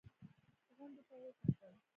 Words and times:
غونډۍ 0.75 1.01
ته 1.09 1.15
يې 1.21 1.29
وکتل. 1.33 1.73